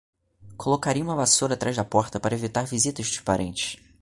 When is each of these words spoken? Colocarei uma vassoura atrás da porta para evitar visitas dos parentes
Colocarei 0.57 0.99
uma 0.99 1.13
vassoura 1.13 1.53
atrás 1.53 1.75
da 1.75 1.85
porta 1.85 2.19
para 2.19 2.33
evitar 2.33 2.65
visitas 2.65 3.07
dos 3.07 3.19
parentes 3.19 3.77